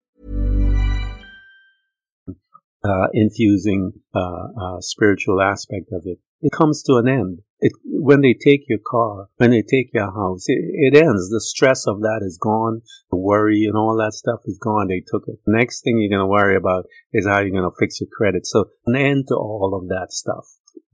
Uh, 2.86 3.08
infusing 3.12 3.92
uh, 4.14 4.46
uh, 4.60 4.80
spiritual 4.80 5.40
aspect 5.40 5.86
of 5.92 6.02
it. 6.04 6.18
It 6.40 6.52
comes 6.52 6.82
to 6.84 6.96
an 6.96 7.08
end. 7.08 7.40
It, 7.58 7.72
when 7.84 8.20
they 8.20 8.34
take 8.34 8.68
your 8.68 8.78
car, 8.86 9.28
when 9.36 9.50
they 9.50 9.62
take 9.62 9.90
your 9.92 10.12
house, 10.12 10.44
it, 10.46 10.58
it, 10.60 10.94
ends. 10.94 11.30
The 11.30 11.40
stress 11.40 11.86
of 11.86 12.00
that 12.00 12.20
is 12.22 12.38
gone. 12.40 12.82
The 13.10 13.16
worry 13.16 13.64
and 13.64 13.76
all 13.76 13.96
that 13.96 14.12
stuff 14.12 14.40
is 14.44 14.58
gone. 14.62 14.88
They 14.88 15.02
took 15.06 15.24
it. 15.26 15.40
Next 15.46 15.80
thing 15.82 15.98
you're 15.98 16.16
going 16.16 16.26
to 16.26 16.30
worry 16.30 16.54
about 16.54 16.84
is 17.12 17.26
how 17.26 17.40
you're 17.40 17.50
going 17.50 17.68
to 17.68 17.76
fix 17.80 18.00
your 18.00 18.10
credit. 18.14 18.46
So 18.46 18.66
an 18.84 18.94
end 18.94 19.24
to 19.28 19.34
all 19.34 19.72
of 19.74 19.88
that 19.88 20.08
stuff. 20.12 20.44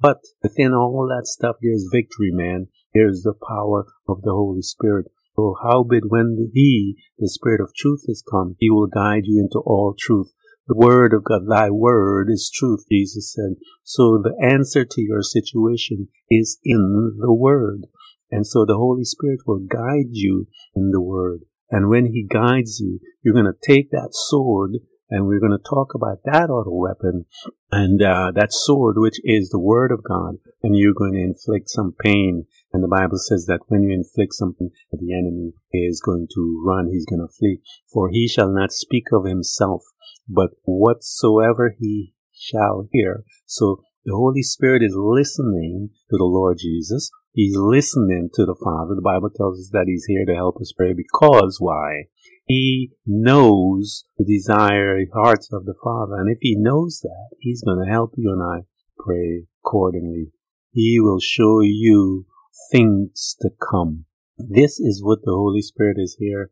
But 0.00 0.18
within 0.42 0.72
all 0.72 1.08
that 1.08 1.26
stuff, 1.26 1.56
there's 1.60 1.88
victory, 1.92 2.30
man. 2.30 2.68
There's 2.94 3.22
the 3.22 3.34
power 3.34 3.86
of 4.08 4.22
the 4.22 4.32
Holy 4.32 4.62
Spirit. 4.62 5.06
So 5.34 5.56
howbeit 5.62 6.04
when 6.08 6.50
he, 6.52 6.96
the 7.18 7.28
Spirit 7.28 7.60
of 7.60 7.74
truth, 7.74 8.04
is 8.06 8.22
come, 8.28 8.56
he 8.58 8.70
will 8.70 8.86
guide 8.86 9.22
you 9.24 9.40
into 9.40 9.58
all 9.58 9.94
truth. 9.98 10.32
The 10.68 10.76
word 10.76 11.12
of 11.12 11.24
God, 11.24 11.42
thy 11.48 11.70
word 11.70 12.28
is 12.30 12.50
truth, 12.54 12.84
Jesus 12.90 13.32
said. 13.32 13.56
So 13.82 14.22
the 14.22 14.34
answer 14.40 14.84
to 14.84 15.00
your 15.00 15.22
situation 15.22 16.08
is 16.30 16.58
in 16.64 17.16
the 17.18 17.32
word. 17.32 17.86
And 18.30 18.46
so 18.46 18.64
the 18.64 18.76
Holy 18.76 19.04
Spirit 19.04 19.40
will 19.46 19.60
guide 19.60 20.10
you 20.10 20.46
in 20.74 20.90
the 20.90 21.00
word. 21.00 21.40
And 21.70 21.88
when 21.88 22.06
he 22.06 22.22
guides 22.22 22.80
you, 22.80 23.00
you're 23.22 23.34
going 23.34 23.52
to 23.52 23.66
take 23.66 23.90
that 23.90 24.10
sword 24.12 24.76
and 25.12 25.26
we're 25.26 25.40
going 25.40 25.52
to 25.52 25.58
talk 25.58 25.94
about 25.94 26.20
that 26.24 26.48
auto 26.48 26.72
weapon 26.72 27.26
and 27.70 28.02
uh, 28.02 28.32
that 28.34 28.50
sword, 28.50 28.96
which 28.96 29.20
is 29.24 29.50
the 29.50 29.58
word 29.58 29.92
of 29.92 30.02
God, 30.02 30.36
and 30.62 30.74
you're 30.74 30.94
going 30.94 31.12
to 31.12 31.20
inflict 31.20 31.68
some 31.68 31.94
pain. 32.02 32.46
And 32.72 32.82
the 32.82 32.88
Bible 32.88 33.18
says 33.18 33.44
that 33.46 33.60
when 33.68 33.82
you 33.82 33.92
inflict 33.92 34.32
something, 34.32 34.70
the 34.90 35.12
enemy 35.12 35.52
is 35.70 36.00
going 36.00 36.28
to 36.34 36.62
run, 36.66 36.88
he's 36.90 37.04
going 37.04 37.20
to 37.20 37.32
flee. 37.32 37.60
For 37.92 38.08
he 38.08 38.26
shall 38.26 38.50
not 38.50 38.72
speak 38.72 39.04
of 39.12 39.26
himself, 39.26 39.82
but 40.28 40.50
whatsoever 40.64 41.74
he 41.78 42.14
shall 42.32 42.88
hear. 42.90 43.24
So 43.46 43.82
the 44.04 44.16
Holy 44.16 44.42
Spirit 44.42 44.82
is 44.82 44.96
listening 44.96 45.90
to 46.10 46.16
the 46.16 46.24
Lord 46.24 46.58
Jesus. 46.58 47.10
He's 47.34 47.56
listening 47.56 48.30
to 48.34 48.44
the 48.44 48.56
Father. 48.62 48.94
The 48.94 49.00
Bible 49.00 49.30
tells 49.30 49.60
us 49.60 49.70
that 49.72 49.86
He's 49.86 50.04
here 50.06 50.26
to 50.26 50.34
help 50.34 50.56
us 50.60 50.72
pray 50.76 50.92
because 50.92 51.58
why? 51.60 52.04
He 52.44 52.90
knows 53.06 54.04
the 54.18 54.24
desire 54.24 54.98
hearts 55.14 55.48
of 55.52 55.64
the 55.64 55.74
Father. 55.82 56.16
And 56.16 56.30
if 56.30 56.38
He 56.40 56.56
knows 56.56 57.00
that, 57.02 57.36
He's 57.38 57.62
going 57.62 57.82
to 57.84 57.90
help 57.90 58.12
you 58.16 58.32
and 58.32 58.42
I 58.42 58.66
pray 58.98 59.44
accordingly. 59.64 60.32
He 60.72 60.98
will 61.00 61.20
show 61.20 61.60
you 61.62 62.26
things 62.70 63.36
to 63.40 63.50
come. 63.70 64.06
This 64.36 64.80
is 64.80 65.02
what 65.02 65.20
the 65.22 65.32
Holy 65.32 65.62
Spirit 65.62 65.96
is 65.98 66.16
here 66.18 66.50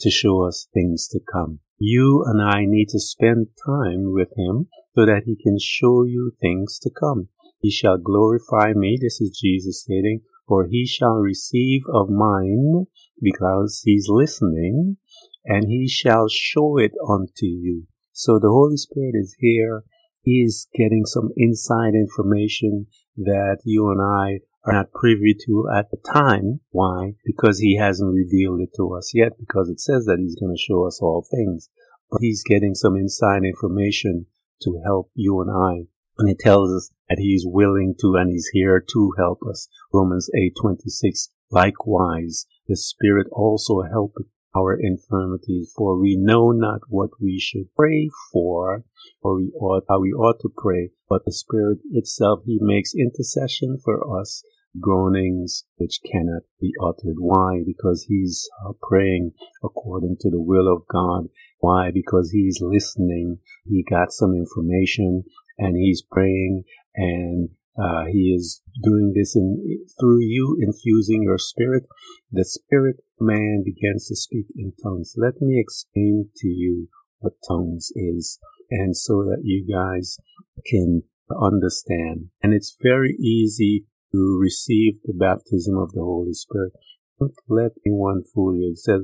to 0.00 0.10
show 0.10 0.42
us 0.42 0.68
things 0.74 1.08
to 1.08 1.20
come. 1.32 1.60
You 1.80 2.24
and 2.26 2.42
I 2.42 2.64
need 2.64 2.88
to 2.88 2.98
spend 2.98 3.48
time 3.64 4.12
with 4.12 4.30
Him 4.36 4.68
so 4.96 5.06
that 5.06 5.22
He 5.26 5.36
can 5.40 5.58
show 5.60 6.02
you 6.02 6.32
things 6.40 6.78
to 6.82 6.90
come. 6.90 7.28
He 7.60 7.70
shall 7.70 7.98
glorify 7.98 8.72
me, 8.74 8.98
this 9.00 9.20
is 9.20 9.38
Jesus 9.40 9.82
stating, 9.82 10.22
for 10.48 10.66
He 10.66 10.86
shall 10.86 11.16
receive 11.16 11.82
of 11.92 12.10
mine, 12.10 12.86
because 13.20 13.82
He's 13.84 14.06
listening, 14.08 14.96
and 15.44 15.68
He 15.68 15.88
shall 15.88 16.28
show 16.28 16.78
it 16.78 16.92
unto 17.08 17.46
you. 17.46 17.86
So 18.12 18.40
the 18.40 18.50
Holy 18.50 18.76
Spirit 18.76 19.14
is 19.14 19.36
here. 19.38 19.84
He 20.22 20.42
is 20.42 20.66
getting 20.74 21.04
some 21.06 21.30
inside 21.36 21.94
information 21.94 22.86
that 23.16 23.58
you 23.64 23.88
and 23.90 24.00
I 24.00 24.40
are 24.64 24.72
not 24.72 24.92
privy 24.92 25.34
to 25.46 25.68
at 25.74 25.90
the 25.90 25.96
time. 26.12 26.60
Why? 26.70 27.14
Because 27.24 27.60
he 27.60 27.76
hasn't 27.76 28.12
revealed 28.12 28.60
it 28.60 28.70
to 28.76 28.94
us 28.94 29.12
yet, 29.14 29.38
because 29.38 29.68
it 29.68 29.80
says 29.80 30.04
that 30.06 30.18
he's 30.18 30.36
going 30.36 30.54
to 30.54 30.60
show 30.60 30.86
us 30.86 31.00
all 31.00 31.26
things. 31.30 31.70
But 32.10 32.20
he's 32.20 32.42
getting 32.42 32.74
some 32.74 32.96
inside 32.96 33.44
information 33.44 34.26
to 34.62 34.80
help 34.84 35.10
you 35.14 35.40
and 35.40 35.50
I. 35.50 35.86
And 36.18 36.28
it 36.28 36.38
tells 36.38 36.72
us 36.72 36.90
that 37.08 37.18
he's 37.18 37.44
willing 37.46 37.94
to 38.00 38.16
and 38.16 38.30
he's 38.30 38.50
here 38.52 38.84
to 38.92 39.12
help 39.16 39.40
us. 39.48 39.68
Romans 39.92 40.28
8:26. 40.34 41.30
Likewise, 41.50 42.46
the 42.66 42.76
Spirit 42.76 43.28
also 43.30 43.82
helpeth 43.82 44.26
our 44.58 44.74
infirmities, 44.78 45.72
for 45.76 46.00
we 46.00 46.16
know 46.16 46.50
not 46.52 46.80
what 46.88 47.10
we 47.20 47.38
should 47.38 47.74
pray 47.76 48.10
for, 48.32 48.84
or 49.22 49.36
we 49.36 49.52
ought, 49.60 49.84
how 49.88 50.00
we 50.00 50.12
ought 50.12 50.40
to 50.40 50.52
pray, 50.56 50.90
but 51.08 51.24
the 51.24 51.32
Spirit 51.32 51.78
itself, 51.92 52.40
He 52.44 52.58
makes 52.60 52.94
intercession 52.94 53.78
for 53.84 54.20
us 54.20 54.42
groanings 54.80 55.64
which 55.76 56.00
cannot 56.10 56.42
be 56.60 56.72
uttered. 56.82 57.16
Why? 57.18 57.62
Because 57.64 58.04
he's 58.08 58.48
uh, 58.64 58.72
praying 58.82 59.32
according 59.64 60.16
to 60.20 60.30
the 60.30 60.40
will 60.40 60.72
of 60.72 60.86
God. 60.88 61.28
Why? 61.60 61.90
Because 61.92 62.30
he's 62.30 62.60
listening. 62.60 63.38
He 63.64 63.84
got 63.88 64.12
some 64.12 64.34
information 64.34 65.24
and 65.58 65.76
he's 65.76 66.02
praying 66.02 66.64
and 66.94 67.50
uh, 67.78 68.06
he 68.10 68.34
is 68.34 68.62
doing 68.82 69.12
this 69.14 69.36
in, 69.36 69.84
through 70.00 70.20
you, 70.20 70.58
infusing 70.60 71.22
your 71.22 71.38
spirit. 71.38 71.84
The 72.32 72.44
spirit 72.44 72.96
man 73.20 73.62
begins 73.64 74.08
to 74.08 74.16
speak 74.16 74.46
in 74.56 74.72
tongues. 74.82 75.14
Let 75.16 75.40
me 75.40 75.58
explain 75.60 76.30
to 76.36 76.48
you 76.48 76.88
what 77.20 77.34
tongues 77.46 77.90
is 77.94 78.38
and 78.70 78.96
so 78.96 79.24
that 79.24 79.42
you 79.44 79.66
guys 79.66 80.18
can 80.66 81.02
understand. 81.40 82.30
And 82.42 82.52
it's 82.52 82.76
very 82.82 83.14
easy 83.14 83.86
to 84.12 84.38
receive 84.40 84.94
the 85.04 85.14
baptism 85.14 85.76
of 85.76 85.92
the 85.92 86.00
Holy 86.00 86.32
Spirit. 86.32 86.72
Don't 87.18 87.34
let 87.48 87.72
anyone 87.86 88.22
fool 88.34 88.56
you. 88.56 88.70
It 88.72 88.78
says, 88.78 89.02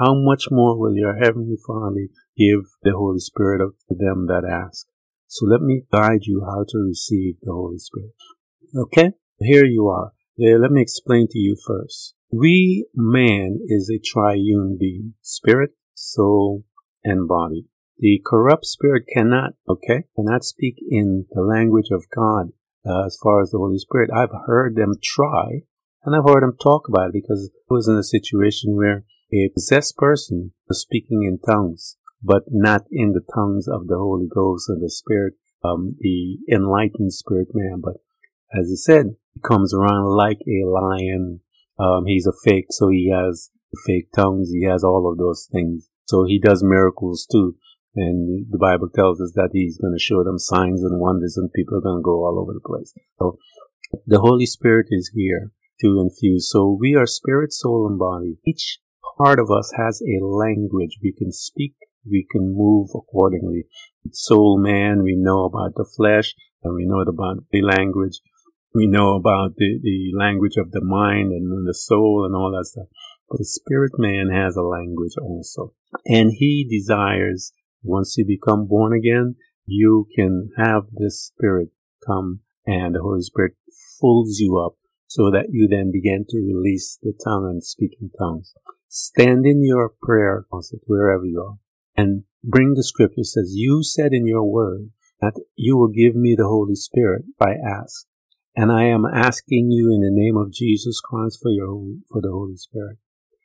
how 0.00 0.14
much 0.14 0.44
more 0.50 0.78
will 0.78 0.94
your 0.94 1.16
heavenly 1.16 1.56
Father 1.66 2.08
give 2.36 2.66
the 2.82 2.92
Holy 2.92 3.20
Spirit 3.20 3.60
to 3.88 3.94
them 3.94 4.26
that 4.26 4.44
ask? 4.44 4.86
So 5.38 5.44
let 5.44 5.60
me 5.60 5.82
guide 5.92 6.22
you 6.22 6.46
how 6.46 6.64
to 6.66 6.78
receive 6.78 7.34
the 7.42 7.52
Holy 7.52 7.76
Spirit. 7.76 8.14
Okay? 8.74 9.12
Here 9.38 9.66
you 9.66 9.86
are. 9.86 10.12
Let 10.38 10.70
me 10.70 10.80
explain 10.80 11.28
to 11.30 11.38
you 11.38 11.56
first. 11.66 12.14
We, 12.32 12.86
man, 12.94 13.58
is 13.66 13.90
a 13.90 14.00
triune 14.02 14.78
being. 14.80 15.12
Spirit, 15.20 15.72
soul, 15.92 16.64
and 17.04 17.28
body. 17.28 17.66
The 17.98 18.22
corrupt 18.24 18.64
spirit 18.64 19.04
cannot, 19.12 19.52
okay, 19.68 20.04
cannot 20.16 20.42
speak 20.42 20.76
in 20.88 21.26
the 21.30 21.42
language 21.42 21.88
of 21.92 22.06
God 22.14 22.52
uh, 22.88 23.04
as 23.04 23.18
far 23.22 23.42
as 23.42 23.50
the 23.50 23.58
Holy 23.58 23.78
Spirit. 23.78 24.08
I've 24.16 24.34
heard 24.46 24.74
them 24.74 24.94
try, 25.04 25.64
and 26.02 26.16
I've 26.16 26.26
heard 26.26 26.44
them 26.44 26.56
talk 26.58 26.88
about 26.88 27.08
it 27.08 27.12
because 27.12 27.50
I 27.70 27.74
was 27.74 27.88
in 27.88 27.96
a 27.96 28.02
situation 28.02 28.74
where 28.74 29.04
a 29.34 29.50
possessed 29.52 29.98
person 29.98 30.52
was 30.66 30.80
speaking 30.80 31.24
in 31.24 31.38
tongues, 31.38 31.98
but 32.22 32.44
not 32.48 32.82
in 32.90 33.12
the 33.12 33.24
tongues 33.34 33.68
of 33.68 33.86
the 33.86 33.96
Holy 33.96 34.26
Ghost 34.26 34.68
or 34.68 34.76
the 34.80 34.90
Spirit, 34.90 35.34
um, 35.64 35.96
the 36.00 36.38
enlightened 36.50 37.12
Spirit 37.12 37.48
man. 37.54 37.80
But 37.82 37.96
as 38.58 38.68
he 38.68 38.76
said, 38.76 39.16
he 39.34 39.40
comes 39.40 39.74
around 39.74 40.16
like 40.16 40.40
a 40.46 40.68
lion. 40.68 41.40
Um, 41.78 42.06
he's 42.06 42.26
a 42.26 42.32
fake, 42.44 42.66
so 42.70 42.88
he 42.88 43.12
has 43.14 43.50
fake 43.86 44.08
tongues. 44.14 44.50
He 44.52 44.64
has 44.64 44.82
all 44.82 45.10
of 45.10 45.18
those 45.18 45.48
things. 45.52 45.88
So 46.06 46.24
he 46.24 46.38
does 46.38 46.62
miracles 46.62 47.26
too. 47.30 47.56
And 47.96 48.46
the 48.50 48.58
Bible 48.58 48.90
tells 48.94 49.22
us 49.22 49.32
that 49.36 49.50
He's 49.52 49.78
going 49.78 49.94
to 49.94 49.98
show 49.98 50.22
them 50.22 50.38
signs 50.38 50.82
and 50.82 51.00
wonders, 51.00 51.38
and 51.38 51.50
people 51.50 51.78
are 51.78 51.80
going 51.80 52.00
to 52.00 52.04
go 52.04 52.26
all 52.26 52.38
over 52.38 52.52
the 52.52 52.60
place. 52.60 52.92
So 53.18 53.38
the 54.06 54.20
Holy 54.20 54.44
Spirit 54.44 54.88
is 54.90 55.10
here 55.14 55.52
to 55.80 56.00
infuse. 56.00 56.50
So 56.50 56.76
we 56.78 56.94
are 56.94 57.06
spirit, 57.06 57.54
soul, 57.54 57.86
and 57.88 57.98
body. 57.98 58.36
Each 58.46 58.80
part 59.16 59.38
of 59.38 59.50
us 59.50 59.72
has 59.78 60.02
a 60.02 60.22
language. 60.22 60.98
We 61.02 61.14
can 61.16 61.32
speak, 61.32 61.74
we 62.10 62.26
can 62.30 62.54
move 62.56 62.90
accordingly. 62.94 63.64
Soul 64.12 64.58
man, 64.58 65.02
we 65.02 65.16
know 65.16 65.44
about 65.44 65.74
the 65.74 65.88
flesh, 65.96 66.34
and 66.62 66.74
we 66.74 66.86
know 66.86 67.00
about 67.00 67.44
the 67.50 67.62
language. 67.62 68.20
We 68.74 68.86
know 68.86 69.14
about 69.14 69.56
the, 69.56 69.78
the 69.82 70.12
language 70.14 70.56
of 70.58 70.70
the 70.70 70.84
mind 70.84 71.32
and 71.32 71.66
the 71.66 71.74
soul 71.74 72.24
and 72.26 72.34
all 72.34 72.52
that 72.52 72.66
stuff. 72.66 72.88
But 73.28 73.38
the 73.38 73.44
spirit 73.44 73.92
man 73.98 74.28
has 74.30 74.56
a 74.56 74.62
language 74.62 75.14
also. 75.20 75.72
And 76.04 76.32
he 76.36 76.66
desires 76.68 77.52
once 77.82 78.16
you 78.16 78.26
become 78.26 78.66
born 78.66 78.92
again, 78.92 79.36
you 79.64 80.06
can 80.14 80.50
have 80.56 80.84
this 80.92 81.20
spirit 81.20 81.70
come 82.06 82.40
and 82.66 82.94
the 82.94 83.00
Holy 83.00 83.22
Spirit 83.22 83.54
fills 84.00 84.38
you 84.38 84.58
up 84.58 84.74
so 85.06 85.30
that 85.30 85.46
you 85.50 85.68
then 85.68 85.90
begin 85.92 86.24
to 86.28 86.38
release 86.38 86.98
the 87.02 87.12
tongue 87.24 87.48
and 87.48 87.64
speak 87.64 87.96
in 88.00 88.10
tongues. 88.18 88.52
Stand 88.88 89.46
in 89.46 89.64
your 89.64 89.92
prayer 90.02 90.44
closet 90.50 90.80
wherever 90.86 91.24
you 91.24 91.40
are 91.40 91.58
and 91.96 92.24
bring 92.44 92.74
the 92.74 92.84
scripture 92.84 93.24
says, 93.24 93.52
you 93.54 93.82
said 93.82 94.12
in 94.12 94.26
your 94.26 94.44
word 94.44 94.90
that 95.20 95.40
you 95.56 95.76
will 95.76 95.88
give 95.88 96.14
me 96.14 96.34
the 96.36 96.46
Holy 96.46 96.74
Spirit 96.74 97.24
by 97.38 97.54
ask. 97.54 98.06
And 98.54 98.72
I 98.72 98.84
am 98.84 99.04
asking 99.04 99.70
you 99.70 99.92
in 99.92 100.00
the 100.00 100.10
name 100.10 100.36
of 100.36 100.52
Jesus 100.52 101.00
Christ 101.00 101.38
for 101.42 101.50
your, 101.50 101.96
for 102.10 102.20
the 102.20 102.30
Holy 102.30 102.56
Spirit. 102.56 102.98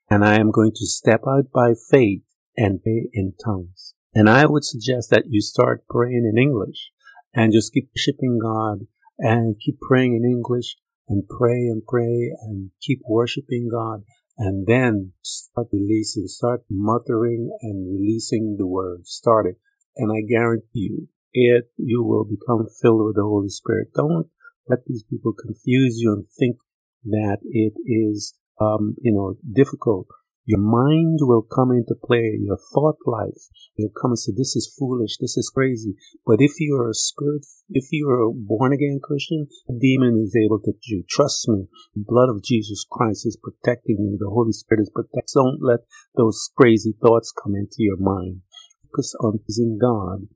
And 0.10 0.24
I 0.24 0.36
am 0.36 0.52
going 0.52 0.72
to 0.76 0.86
step 0.86 1.22
out 1.28 1.52
by 1.54 1.74
faith 1.90 2.24
and 2.58 2.82
pray 2.84 3.10
in 3.14 3.34
tongues. 3.44 3.94
And 4.14 4.30
I 4.30 4.46
would 4.46 4.66
suggest 4.66 5.10
that 5.10 5.26
you 5.30 5.42
start 5.42 5.86
praying 5.90 6.30
in 6.32 6.42
English 6.42 6.92
and 7.34 7.54
just 7.54 7.74
keep 7.74 7.90
worshiping 7.96 8.40
God 8.42 8.88
and 9.20 9.56
keep 9.64 9.80
praying 9.80 10.16
in 10.16 10.30
English 10.30 10.76
and 11.08 11.24
pray 11.28 11.68
and 11.68 11.82
pray 11.88 12.32
and 12.42 12.72
keep 12.82 13.02
worshiping 13.08 13.70
God 13.72 14.04
and 14.42 14.66
then 14.66 15.14
start 15.22 15.68
releasing, 15.72 16.26
start 16.26 16.64
muttering 16.68 17.56
and 17.62 17.88
releasing 17.94 18.56
the 18.58 18.66
word. 18.66 19.06
Start 19.06 19.46
it. 19.46 19.58
And 19.98 20.12
I 20.12 20.28
guarantee 20.28 20.90
you, 20.90 21.08
it, 21.32 21.66
you 21.78 22.04
will 22.04 22.26
become 22.26 22.66
filled 22.82 23.06
with 23.06 23.18
the 23.18 23.22
Holy 23.22 23.50
Spirit. 23.50 23.90
Don't 23.96 24.28
let 24.68 24.80
these 24.88 25.04
people 25.04 25.34
confuse 25.34 26.00
you 26.00 26.14
and 26.14 26.26
think 26.40 26.58
that 27.06 27.38
it 27.44 27.74
is, 27.86 28.34
um, 28.60 28.96
you 29.00 29.14
know, 29.14 29.36
difficult. 29.54 30.08
Your 30.46 30.60
mind 30.60 31.20
will 31.22 31.44
come 31.44 31.72
into 31.72 31.96
play, 31.96 32.38
your 32.42 32.58
thought 32.74 32.98
life. 33.06 33.48
You'll 33.76 33.94
come 34.02 34.12
and 34.12 34.20
say, 34.20 34.32
this 34.36 34.56
is 34.56 34.74
foolish, 34.78 35.18
this 35.20 35.38
is 35.38 35.52
crazy. 35.54 35.96
But 36.26 36.38
if 36.40 36.60
you 36.60 36.76
are 36.76 36.90
a 36.90 36.96
spirit, 36.96 37.46
if 37.70 37.86
you 37.92 38.10
are 38.10 38.22
a 38.22 38.32
born 38.34 38.74
again 38.74 39.00
Christian, 39.04 39.48
a 39.70 39.74
demon 39.74 40.24
is 40.26 40.36
able 40.36 40.60
to 40.62 40.74
you. 40.84 41.04
Trust 41.10 41.48
me, 41.48 41.68
the 41.96 42.04
blood 42.08 42.30
of 42.30 42.44
Jesus 42.44 42.86
Christ 42.90 43.26
is 43.26 43.38
protecting 43.42 43.98
you. 44.00 44.18
The 44.20 44.30
Holy 44.30 44.52
Spirit 44.52 44.82
is 44.82 44.92
protecting. 44.94 45.22
Don't 45.34 45.62
let 45.62 45.82
those 46.16 46.50
crazy 46.58 46.94
thoughts 47.02 47.32
come 47.32 47.56
into 47.56 47.78
your 47.80 47.98
mind. 47.98 48.42
Focus 48.84 49.14
on 49.22 49.40
pleasing 49.46 49.78
God 49.80 50.28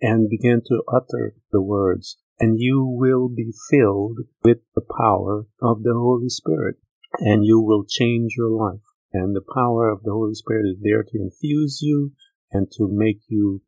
and 0.00 0.28
begin 0.28 0.60
to 0.66 0.82
utter 0.92 1.36
the 1.52 1.62
words 1.62 2.18
and 2.40 2.58
you 2.58 2.84
will 2.84 3.28
be 3.28 3.52
filled 3.70 4.18
with 4.42 4.58
the 4.74 4.82
power 4.98 5.46
of 5.62 5.84
the 5.84 5.94
Holy 5.94 6.28
Spirit 6.28 6.76
and 7.18 7.44
you 7.44 7.60
will 7.60 7.84
change 7.88 8.34
your 8.36 8.50
life. 8.50 8.80
And 9.12 9.36
the 9.36 9.44
power 9.54 9.90
of 9.90 10.02
the 10.02 10.12
Holy 10.12 10.34
Spirit 10.34 10.66
is 10.70 10.78
there 10.82 11.02
to 11.02 11.18
infuse 11.18 11.80
you 11.82 12.12
and 12.50 12.70
to 12.72 12.88
make 12.90 13.20
you 13.28 13.62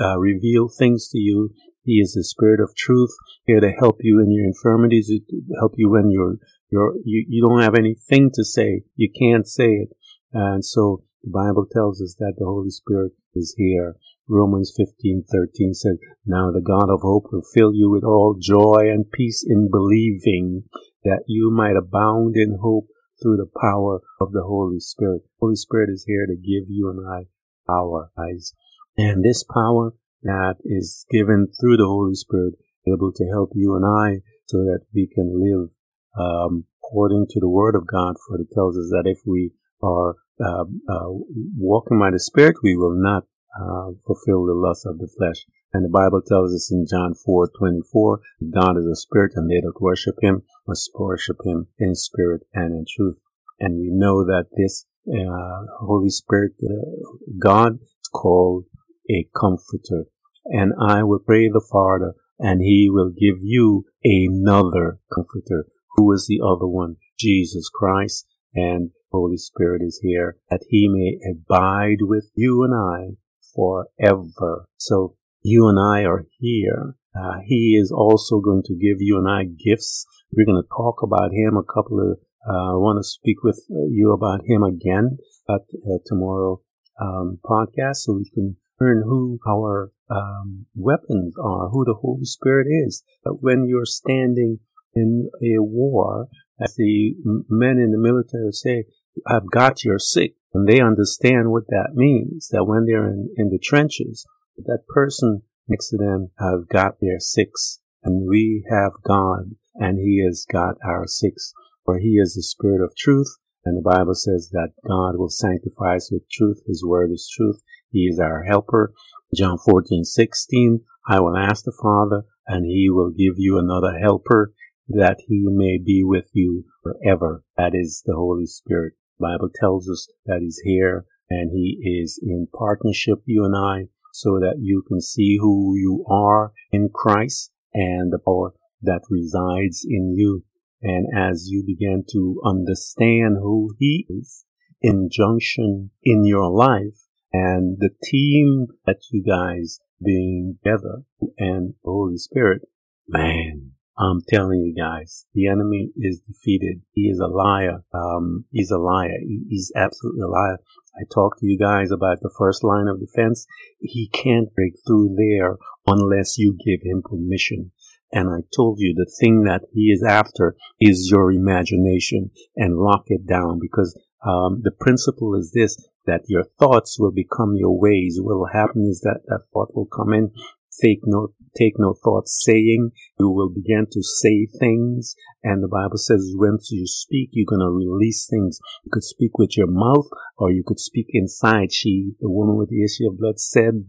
uh, 0.00 0.18
reveal 0.18 0.68
things 0.68 1.08
to 1.08 1.18
you. 1.18 1.50
He 1.84 1.94
is 1.94 2.12
the 2.12 2.24
Spirit 2.24 2.60
of 2.60 2.74
truth, 2.76 3.10
here 3.44 3.60
to 3.60 3.70
help 3.70 3.98
you 4.00 4.20
in 4.20 4.30
your 4.30 4.44
infirmities, 4.44 5.08
to 5.08 5.20
help 5.58 5.72
you 5.76 5.90
when 5.90 6.10
you're, 6.10 6.36
you're 6.70 6.94
you, 7.04 7.24
you 7.28 7.46
don't 7.46 7.62
have 7.62 7.74
anything 7.74 8.30
to 8.34 8.44
say. 8.44 8.82
You 8.96 9.10
can't 9.18 9.46
say 9.46 9.70
it. 9.70 9.88
And 10.32 10.64
so 10.64 11.04
the 11.22 11.30
Bible 11.30 11.66
tells 11.70 12.02
us 12.02 12.14
that 12.18 12.34
the 12.38 12.44
Holy 12.44 12.70
Spirit 12.70 13.12
is 13.34 13.54
here. 13.56 13.96
Romans 14.28 14.74
15:13 14.76 15.74
says, 15.74 15.98
"Now 16.26 16.50
the 16.50 16.60
God 16.60 16.90
of 16.90 17.00
hope 17.00 17.32
will 17.32 17.42
fill 17.54 17.74
you 17.74 17.90
with 17.90 18.04
all 18.04 18.36
joy 18.38 18.90
and 18.90 19.10
peace 19.10 19.42
in 19.46 19.70
believing, 19.70 20.64
that 21.04 21.24
you 21.26 21.50
might 21.50 21.76
abound 21.76 22.36
in 22.36 22.58
hope 22.60 22.88
through 23.20 23.36
the 23.36 23.60
power 23.60 24.00
of 24.20 24.32
the 24.32 24.42
Holy 24.42 24.80
Spirit. 24.80 25.22
Holy 25.40 25.56
Spirit 25.56 25.90
is 25.90 26.04
here 26.06 26.26
to 26.26 26.34
give 26.34 26.68
you 26.68 26.90
and 26.90 27.06
I 27.06 27.26
our 27.70 28.10
eyes. 28.18 28.54
And 28.96 29.24
this 29.24 29.44
power 29.44 29.94
that 30.22 30.56
is 30.64 31.06
given 31.10 31.48
through 31.60 31.76
the 31.76 31.86
Holy 31.86 32.14
Spirit 32.14 32.54
able 32.86 33.12
to 33.12 33.24
help 33.26 33.50
you 33.54 33.76
and 33.76 33.84
I 33.84 34.22
so 34.46 34.58
that 34.58 34.80
we 34.94 35.06
can 35.06 35.38
live 35.38 35.70
um, 36.18 36.64
according 36.82 37.26
to 37.30 37.40
the 37.40 37.48
Word 37.48 37.74
of 37.74 37.86
God. 37.86 38.16
For 38.26 38.40
it 38.40 38.48
tells 38.52 38.76
us 38.76 38.88
that 38.90 39.04
if 39.06 39.18
we 39.26 39.52
are 39.82 40.16
uh, 40.40 40.64
uh, 40.88 41.10
walking 41.56 41.98
by 41.98 42.10
the 42.10 42.20
Spirit, 42.20 42.56
we 42.62 42.76
will 42.76 42.94
not 42.94 43.24
uh, 43.54 43.92
fulfill 44.06 44.46
the 44.46 44.54
lust 44.54 44.86
of 44.86 44.98
the 44.98 45.08
flesh. 45.18 45.44
And 45.72 45.84
the 45.84 45.90
Bible 45.92 46.22
tells 46.26 46.54
us 46.54 46.72
in 46.72 46.86
John 46.88 47.14
4, 47.14 47.50
24, 47.58 48.20
God 48.50 48.78
is 48.78 48.86
a 48.86 48.96
spirit 48.96 49.32
and 49.36 49.50
they 49.50 49.60
that 49.60 49.80
worship 49.80 50.14
him 50.22 50.42
must 50.68 50.90
worship 50.94 51.38
him 51.44 51.68
in 51.78 51.94
spirit 51.94 52.42
and 52.52 52.74
in 52.74 52.84
truth. 52.96 53.18
And 53.58 53.80
we 53.80 53.88
know 53.90 54.24
that 54.24 54.46
this 54.56 54.86
uh, 55.08 55.64
Holy 55.80 56.10
Spirit, 56.10 56.52
uh, 56.62 57.08
God 57.40 57.80
is 57.80 58.08
called 58.12 58.66
a 59.10 59.26
comforter. 59.34 60.04
And 60.44 60.72
I 60.80 61.02
will 61.02 61.18
pray 61.18 61.48
the 61.48 61.66
Father 61.72 62.14
and 62.38 62.60
he 62.62 62.88
will 62.90 63.10
give 63.10 63.38
you 63.42 63.84
another 64.04 64.98
comforter. 65.12 65.66
Who 65.96 66.12
is 66.12 66.26
the 66.28 66.40
other 66.44 66.66
one? 66.66 66.96
Jesus 67.18 67.68
Christ 67.68 68.26
and 68.54 68.90
Holy 69.10 69.36
Spirit 69.36 69.82
is 69.82 70.00
here 70.02 70.36
that 70.50 70.62
he 70.68 70.88
may 70.88 71.18
abide 71.28 71.98
with 72.00 72.30
you 72.34 72.62
and 72.62 72.74
I 72.74 73.16
forever. 73.54 74.66
So 74.76 75.16
you 75.42 75.68
and 75.68 75.78
I 75.78 76.04
are 76.04 76.26
here. 76.38 76.94
Uh, 77.18 77.38
he 77.44 77.76
is 77.80 77.90
also 77.90 78.40
going 78.40 78.62
to 78.64 78.74
give 78.74 78.98
you 79.00 79.18
and 79.18 79.28
I 79.28 79.44
gifts. 79.44 80.06
We're 80.32 80.46
going 80.46 80.62
to 80.62 80.68
talk 80.68 81.02
about 81.02 81.32
him 81.32 81.56
a 81.56 81.64
couple 81.64 82.00
of, 82.00 82.18
uh, 82.48 82.74
I 82.74 82.76
want 82.76 82.98
to 82.98 83.08
speak 83.08 83.42
with 83.42 83.64
you 83.68 84.12
about 84.12 84.40
him 84.46 84.62
again 84.62 85.18
at 85.48 85.62
uh, 85.62 85.98
tomorrow 86.04 86.60
um, 87.00 87.38
podcast 87.44 87.96
so 87.96 88.14
we 88.14 88.30
can 88.34 88.56
learn 88.80 89.02
who 89.04 89.38
our 89.48 89.90
um, 90.10 90.66
weapons 90.74 91.34
are, 91.42 91.68
who 91.70 91.84
the 91.84 91.98
Holy 92.00 92.24
Spirit 92.24 92.66
is. 92.68 93.02
But 93.24 93.42
when 93.42 93.66
you're 93.66 93.86
standing 93.86 94.58
in 94.94 95.30
a 95.42 95.62
war, 95.62 96.28
as 96.60 96.74
the 96.76 97.14
men 97.48 97.78
in 97.78 97.92
the 97.92 97.98
military 97.98 98.52
say, 98.52 98.84
I've 99.26 99.50
got 99.50 99.84
your 99.84 99.98
sick. 99.98 100.34
And 100.54 100.66
they 100.66 100.80
understand 100.80 101.50
what 101.50 101.66
that 101.68 101.90
means, 101.94 102.48
that 102.48 102.64
when 102.64 102.86
they're 102.86 103.06
in, 103.06 103.28
in 103.36 103.50
the 103.50 103.58
trenches, 103.58 104.26
that 104.56 104.86
person 104.88 105.42
next 105.68 105.90
to 105.90 105.98
them 105.98 106.30
have 106.38 106.68
got 106.68 107.00
their 107.00 107.20
six, 107.20 107.80
and 108.02 108.26
we 108.26 108.64
have 108.70 108.92
God, 109.04 109.56
and 109.78 109.98
He 109.98 110.22
has 110.26 110.44
got 110.50 110.76
our 110.84 111.06
six. 111.06 111.52
For 111.84 111.98
He 111.98 112.18
is 112.18 112.34
the 112.34 112.42
Spirit 112.42 112.84
of 112.84 112.96
truth, 112.96 113.38
and 113.64 113.76
the 113.76 113.90
Bible 113.90 114.14
says 114.14 114.50
that 114.52 114.72
God 114.86 115.16
will 115.16 115.30
sanctify 115.30 115.96
us 115.96 116.10
with 116.12 116.28
truth. 116.30 116.60
His 116.66 116.84
word 116.84 117.10
is 117.10 117.30
truth. 117.34 117.62
He 117.90 118.00
is 118.00 118.18
our 118.18 118.42
helper. 118.42 118.92
John 119.34 119.58
14, 119.58 120.04
16, 120.04 120.80
I 121.08 121.20
will 121.20 121.36
ask 121.36 121.64
the 121.64 121.72
Father, 121.82 122.24
and 122.46 122.66
He 122.66 122.88
will 122.90 123.10
give 123.10 123.34
you 123.36 123.58
another 123.58 123.98
helper, 123.98 124.52
that 124.88 125.18
He 125.26 125.46
may 125.48 125.78
be 125.78 126.02
with 126.02 126.28
you 126.32 126.64
forever. 126.82 127.44
That 127.56 127.74
is 127.74 128.02
the 128.04 128.14
Holy 128.14 128.46
Spirit. 128.46 128.94
The 129.18 129.26
Bible 129.26 129.50
tells 129.54 129.88
us 129.88 130.08
that 130.26 130.40
He's 130.40 130.60
here, 130.64 131.06
and 131.30 131.50
He 131.50 132.00
is 132.02 132.18
in 132.22 132.48
partnership, 132.54 133.18
you 133.24 133.44
and 133.44 133.56
I, 133.56 133.88
so 134.12 134.38
that 134.38 134.56
you 134.60 134.82
can 134.86 135.00
see 135.00 135.38
who 135.38 135.74
you 135.76 136.04
are 136.10 136.52
in 136.72 136.90
Christ 136.92 137.52
and 137.74 138.12
the 138.12 138.18
power 138.18 138.52
that 138.82 139.02
resides 139.10 139.84
in 139.88 140.14
you. 140.16 140.44
And 140.82 141.06
as 141.16 141.48
you 141.48 141.64
begin 141.66 142.04
to 142.12 142.40
understand 142.44 143.36
who 143.40 143.74
He 143.78 144.06
is 144.08 144.44
in 144.80 145.08
junction 145.10 145.90
in 146.04 146.24
your 146.24 146.50
life 146.50 147.06
and 147.32 147.78
the 147.78 147.90
team 148.04 148.68
that 148.86 149.00
you 149.10 149.22
guys 149.22 149.80
being 150.02 150.58
together 150.62 151.02
and 151.36 151.74
Holy 151.84 152.16
Spirit, 152.16 152.62
man, 153.08 153.72
I'm 153.98 154.22
telling 154.28 154.60
you 154.60 154.74
guys, 154.80 155.26
the 155.34 155.48
enemy 155.48 155.90
is 155.96 156.20
defeated. 156.20 156.82
He 156.92 157.08
is 157.08 157.18
a 157.18 157.26
liar. 157.26 157.82
Um, 157.92 158.44
he's 158.52 158.70
a 158.70 158.78
liar. 158.78 159.18
He's 159.48 159.72
absolutely 159.74 160.22
a 160.22 160.28
liar. 160.28 160.58
I 160.96 161.02
talked 161.12 161.40
to 161.40 161.46
you 161.46 161.58
guys 161.58 161.90
about 161.90 162.20
the 162.20 162.32
first 162.38 162.62
line 162.62 162.86
of 162.86 163.00
defense. 163.00 163.46
He 163.80 164.08
can't 164.08 164.54
break 164.54 164.74
through 164.86 165.16
there 165.16 165.56
unless 165.86 166.38
you 166.38 166.56
give 166.64 166.80
him 166.82 167.02
permission. 167.02 167.72
And 168.12 168.28
I 168.28 168.40
told 168.54 168.78
you 168.80 168.94
the 168.94 169.10
thing 169.20 169.44
that 169.44 169.62
he 169.72 169.90
is 169.90 170.02
after 170.02 170.56
is 170.80 171.10
your 171.10 171.30
imagination 171.30 172.30
and 172.56 172.78
lock 172.78 173.04
it 173.06 173.26
down 173.26 173.58
because 173.60 173.98
um, 174.26 174.62
the 174.62 174.72
principle 174.72 175.34
is 175.34 175.52
this 175.52 175.76
that 176.06 176.22
your 176.26 176.44
thoughts 176.58 176.98
will 176.98 177.12
become 177.12 177.54
your 177.56 177.78
ways. 177.78 178.18
What 178.20 178.38
will 178.38 178.48
happen 178.52 178.86
is 178.88 179.00
that 179.02 179.20
that 179.26 179.42
thought 179.52 179.74
will 179.74 179.86
come 179.86 180.12
in 180.12 180.32
take 180.80 181.00
no 181.04 181.28
take 181.56 181.74
no 181.78 181.94
thought 181.94 182.28
saying. 182.28 182.90
You 183.18 183.30
will 183.30 183.50
begin 183.50 183.86
to 183.90 184.02
say 184.02 184.46
things 184.46 185.14
and 185.42 185.62
the 185.62 185.68
bible 185.68 185.98
says 185.98 186.32
when 186.34 186.58
you 186.70 186.86
speak 186.86 187.30
you're 187.32 187.46
going 187.48 187.60
to 187.60 187.70
release 187.70 188.26
things. 188.28 188.58
You 188.84 188.90
could 188.92 189.04
speak 189.04 189.38
with 189.38 189.56
your 189.56 189.66
mouth 189.68 190.08
or 190.36 190.50
you 190.50 190.62
could 190.66 190.80
speak 190.80 191.06
inside. 191.10 191.72
She 191.72 192.12
the 192.20 192.30
woman 192.30 192.56
with 192.56 192.70
the 192.70 192.84
issue 192.84 193.08
of 193.08 193.18
blood 193.18 193.38
said 193.40 193.84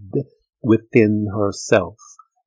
within 0.62 1.28
herself. 1.34 1.98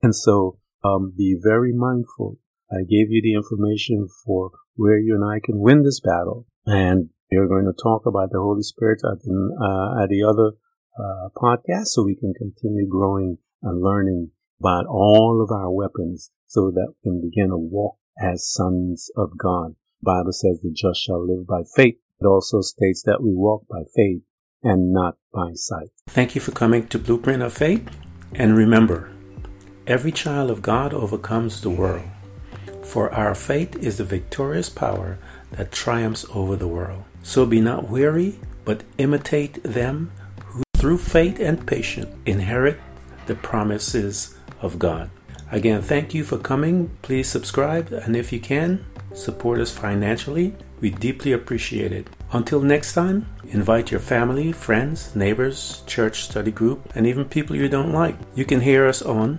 And 0.02 0.14
so 0.14 0.58
um, 0.84 1.12
be 1.16 1.38
very 1.42 1.72
mindful 1.72 2.38
i 2.70 2.80
gave 2.80 3.10
you 3.10 3.20
the 3.22 3.34
information 3.34 4.08
for 4.24 4.50
where 4.76 4.98
you 4.98 5.14
and 5.14 5.24
i 5.24 5.38
can 5.44 5.58
win 5.58 5.82
this 5.82 6.00
battle 6.00 6.46
and 6.66 7.08
we're 7.30 7.48
going 7.48 7.64
to 7.64 7.82
talk 7.82 8.04
about 8.06 8.30
the 8.30 8.38
holy 8.38 8.62
spirit 8.62 9.00
at 9.04 9.22
the, 9.22 9.32
uh, 9.32 10.02
at 10.02 10.08
the 10.08 10.22
other 10.22 10.52
uh, 10.98 11.28
podcast 11.36 11.86
so 11.86 12.04
we 12.04 12.14
can 12.14 12.34
continue 12.34 12.86
growing 12.86 13.38
and 13.62 13.82
learning 13.82 14.30
about 14.60 14.86
all 14.86 15.42
of 15.42 15.50
our 15.50 15.70
weapons 15.70 16.30
so 16.46 16.70
that 16.70 16.92
we 17.02 17.10
can 17.10 17.20
begin 17.20 17.48
to 17.48 17.56
walk 17.56 17.96
as 18.20 18.52
sons 18.52 19.10
of 19.16 19.36
God. 19.38 19.74
Bible 20.02 20.32
says 20.32 20.60
the 20.62 20.72
just 20.72 21.02
shall 21.02 21.26
live 21.26 21.46
by 21.46 21.62
faith. 21.74 21.96
It 22.20 22.26
also 22.26 22.60
states 22.60 23.02
that 23.04 23.22
we 23.22 23.32
walk 23.32 23.66
by 23.68 23.82
faith 23.94 24.22
and 24.62 24.92
not 24.92 25.16
by 25.32 25.52
sight. 25.54 25.88
Thank 26.08 26.34
you 26.34 26.40
for 26.40 26.52
coming 26.52 26.86
to 26.88 26.98
Blueprint 26.98 27.42
of 27.42 27.52
Faith. 27.52 27.88
And 28.34 28.56
remember, 28.56 29.12
every 29.86 30.12
child 30.12 30.50
of 30.50 30.62
God 30.62 30.94
overcomes 30.94 31.60
the 31.60 31.70
world. 31.70 32.04
For 32.82 33.12
our 33.12 33.34
faith 33.34 33.76
is 33.76 33.98
the 33.98 34.04
victorious 34.04 34.68
power 34.68 35.18
that 35.52 35.72
triumphs 35.72 36.26
over 36.34 36.56
the 36.56 36.68
world. 36.68 37.04
So 37.22 37.46
be 37.46 37.60
not 37.60 37.88
weary, 37.88 38.38
but 38.64 38.82
imitate 38.98 39.62
them 39.62 40.10
who 40.44 40.62
through 40.76 40.98
faith 40.98 41.40
and 41.40 41.66
patience 41.66 42.14
inherit 42.26 42.78
the 43.26 43.34
promises 43.34 44.36
of 44.60 44.78
God. 44.78 45.10
Again, 45.50 45.82
thank 45.82 46.14
you 46.14 46.24
for 46.24 46.38
coming. 46.38 46.90
Please 47.02 47.28
subscribe, 47.28 47.92
and 47.92 48.16
if 48.16 48.32
you 48.32 48.40
can, 48.40 48.84
support 49.14 49.60
us 49.60 49.70
financially. 49.70 50.54
We 50.80 50.90
deeply 50.90 51.32
appreciate 51.32 51.92
it. 51.92 52.08
Until 52.32 52.60
next 52.60 52.94
time, 52.94 53.26
invite 53.44 53.90
your 53.90 54.00
family, 54.00 54.50
friends, 54.52 55.14
neighbors, 55.14 55.82
church 55.86 56.22
study 56.22 56.50
group, 56.50 56.90
and 56.94 57.06
even 57.06 57.26
people 57.26 57.54
you 57.54 57.68
don't 57.68 57.92
like. 57.92 58.16
You 58.34 58.44
can 58.44 58.60
hear 58.62 58.86
us 58.86 59.02
on 59.02 59.38